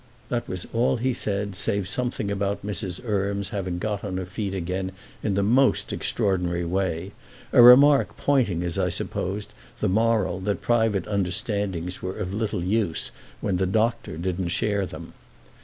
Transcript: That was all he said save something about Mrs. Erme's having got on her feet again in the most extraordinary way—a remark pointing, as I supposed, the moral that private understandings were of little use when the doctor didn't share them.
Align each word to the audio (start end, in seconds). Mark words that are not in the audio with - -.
That 0.29 0.49
was 0.49 0.65
all 0.73 0.97
he 0.97 1.13
said 1.13 1.55
save 1.55 1.87
something 1.87 2.31
about 2.31 2.65
Mrs. 2.65 3.05
Erme's 3.07 3.49
having 3.49 3.77
got 3.77 4.03
on 4.03 4.17
her 4.17 4.25
feet 4.25 4.55
again 4.55 4.93
in 5.21 5.35
the 5.35 5.43
most 5.43 5.93
extraordinary 5.93 6.65
way—a 6.65 7.61
remark 7.61 8.17
pointing, 8.17 8.63
as 8.63 8.79
I 8.79 8.89
supposed, 8.89 9.53
the 9.79 9.87
moral 9.89 10.39
that 10.39 10.59
private 10.61 11.05
understandings 11.05 12.01
were 12.01 12.17
of 12.17 12.33
little 12.33 12.63
use 12.63 13.11
when 13.41 13.57
the 13.57 13.67
doctor 13.67 14.17
didn't 14.17 14.47
share 14.47 14.87
them. 14.87 15.13